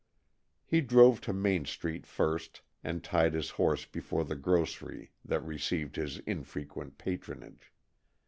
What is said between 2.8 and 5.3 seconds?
and tied his horse before the grocery